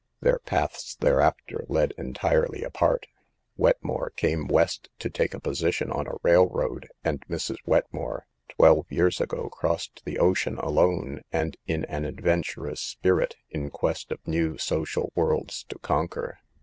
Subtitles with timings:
[0.19, 3.05] Their paths thereafter led entirely apart.
[3.55, 7.57] Wetmore came West to take a position on a railroad, and Mrs.
[7.67, 13.69] Wetmore, twelve years ago, crossed the ocean alone and in an adven turous spirit, in
[13.69, 16.39] quest of new social worlds to conquer.